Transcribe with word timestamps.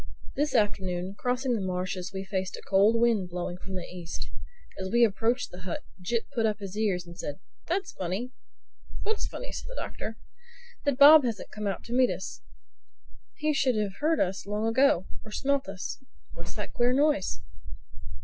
This 0.35 0.55
afternoon, 0.55 1.13
crossing 1.15 1.53
the 1.53 1.61
marshes 1.61 2.11
we 2.11 2.23
faced 2.25 2.55
a 2.57 2.61
cold 2.67 2.99
wind 2.99 3.29
blowing 3.29 3.59
from 3.59 3.75
the 3.75 3.83
East. 3.85 4.31
As 4.79 4.89
we 4.89 5.03
approached 5.03 5.51
the 5.51 5.61
hut 5.61 5.83
Jip 6.01 6.23
put 6.33 6.47
up 6.47 6.57
his 6.57 6.75
ears 6.75 7.05
and 7.05 7.15
said, 7.15 7.39
"That's 7.67 7.91
funny!" 7.91 8.31
"What's 9.03 9.27
funny?" 9.27 9.49
asked 9.49 9.67
the 9.67 9.75
Doctor. 9.77 10.17
"That 10.85 10.97
Bob 10.97 11.23
hasn't 11.23 11.51
come 11.51 11.67
out 11.67 11.83
to 11.83 11.93
meet 11.93 12.09
us. 12.09 12.41
He 13.35 13.53
should 13.53 13.75
have 13.75 13.97
heard 13.99 14.19
us 14.19 14.47
long 14.47 14.65
ago—or 14.65 15.29
smelt 15.31 15.69
us. 15.69 16.01
What's 16.33 16.55
that 16.55 16.73
queer 16.73 16.93
noise?" 16.93 17.39